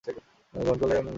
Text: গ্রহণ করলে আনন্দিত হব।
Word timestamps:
গ্রহণ 0.53 0.75
করলে 0.79 0.93
আনন্দিত 0.93 0.97
হব। 0.97 1.09